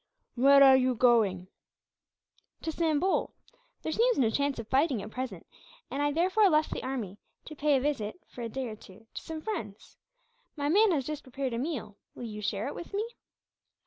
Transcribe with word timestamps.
"Where 0.33 0.63
are 0.63 0.75
you 0.75 0.95
going?" 0.95 1.47
"To 2.63 2.71
Sambol. 2.71 3.35
There 3.83 3.91
seems 3.91 4.17
no 4.17 4.31
chance 4.31 4.57
of 4.57 4.67
fighting, 4.67 4.99
at 5.03 5.11
present; 5.11 5.45
and 5.91 6.01
I 6.01 6.11
therefore 6.11 6.49
left 6.49 6.71
the 6.71 6.81
army 6.81 7.19
to 7.45 7.55
pay 7.55 7.77
a 7.77 7.81
visit, 7.81 8.19
for 8.27 8.41
a 8.41 8.49
day 8.49 8.67
or 8.67 8.75
two, 8.75 9.05
to 9.13 9.21
some 9.21 9.41
friends. 9.43 9.97
My 10.55 10.69
man 10.69 10.91
has 10.91 11.05
just 11.05 11.21
prepared 11.21 11.53
a 11.53 11.59
meal. 11.59 11.97
Will 12.15 12.23
you 12.23 12.41
share 12.41 12.65
it 12.67 12.73
with 12.73 12.95
me?" 12.95 13.05